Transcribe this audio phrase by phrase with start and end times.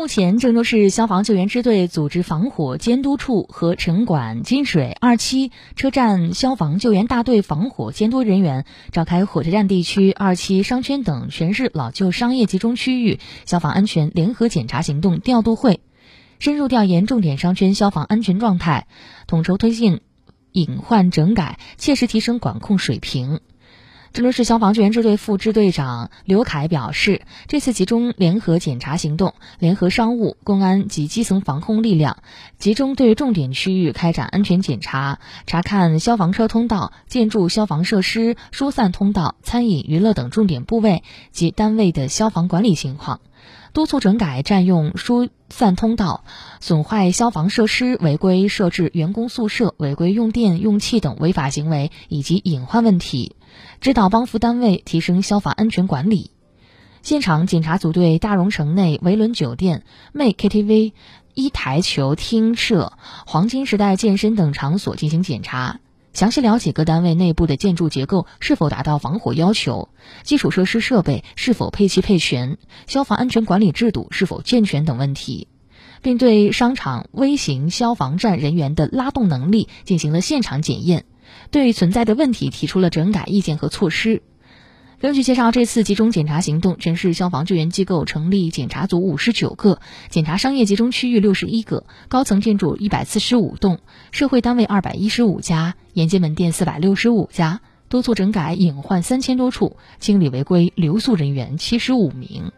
[0.00, 15.80] 目前，郑州市消防救援支队组织防火监督处和城管、金水二期车站消防救援大队防火监督人员召开火车站地区、二期商圈等全市老旧商业集中区域消防安全联合检查行动调度会，
[16.38, 18.86] 深入调研重点商圈消防安全状态，
[19.26, 20.00] 统筹推进
[20.52, 23.40] 隐患整改，切实提升管控水平。
[24.12, 32.16] 郑州市消防救援支队副支队长刘凯表示，这次集中联合检查行动，联合商务、公安及基层防控力量，
[32.58, 43.20] 集中对重点区域开展安全检查，查看消防车通道、建筑消防设施、疏散通道、餐饮娱乐等重点部位及单位的消防管理情况，
[43.72, 46.24] 督促整改占用疏散通道、
[46.60, 53.36] 损坏消防设施、违规设置员工宿舍、违规用电用气等违法行为以及隐患问题。
[53.80, 56.30] 指导帮扶单位提升消防安全管理。
[57.02, 60.92] 现场检查组对大融城内维伦酒店、魅 KTV、
[61.34, 62.92] 一台球厅舍、
[63.26, 65.80] 黄金时代健身等场所进行检查，
[66.12, 69.88] 详细了解各单位内部的建筑结构是否达到防火要求，
[70.22, 75.48] 基础设施设备是否配齐配全，消防安全管理制度是否健全等问题，
[76.02, 81.04] 并对商场微型消防站人员的拉动能力进行了现场检验。
[81.52, 84.22] 对存在的问题提出了整改意见和措施。
[85.00, 93.78] 根据介绍，这次集中检查行动，全市消防救援机构成立检查组五十九个，检查商业集中区域六十一个，高层建筑一百四十五栋，
[94.10, 102.52] 社会单位二百一十五家，沿街门店四百六十五家，督促整改隐患三千多处，清理违规留宿人员七十五名。